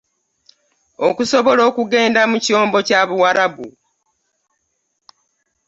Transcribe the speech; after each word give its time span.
Okusobola 1.07 1.61
okugenda 1.69 2.21
mu 2.31 2.37
kyombo 2.45 2.77
kya 2.87 3.01
Buwarabu 3.07 3.67